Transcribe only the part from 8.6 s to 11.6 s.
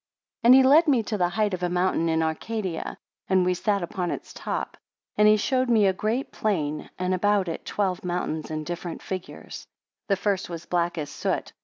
different figures. 6 The first was black as soot.